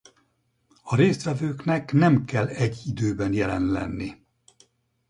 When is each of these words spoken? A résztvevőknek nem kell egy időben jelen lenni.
A 0.83 0.95
résztvevőknek 0.95 1.91
nem 1.93 2.25
kell 2.25 2.47
egy 2.47 2.77
időben 2.85 3.33
jelen 3.33 3.65
lenni. 3.65 4.25